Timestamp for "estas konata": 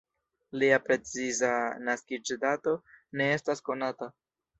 3.35-4.09